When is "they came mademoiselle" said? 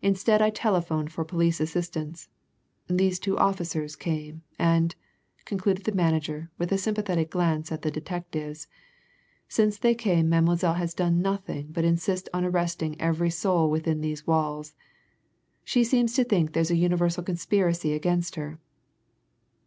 9.76-10.76